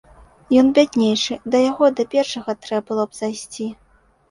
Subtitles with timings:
[0.61, 3.71] Ён бяднейшы, да яго да першага трэ было б зайсці.